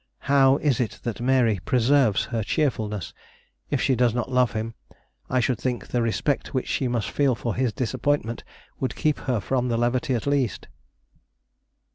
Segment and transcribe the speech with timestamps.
[0.25, 3.13] How is it that Mary preserves her cheerfulness?
[3.69, 4.73] If she does not love him,
[5.29, 8.43] I should think the respect which she must feel for his disappointment
[8.79, 10.67] would keep her from levity at least.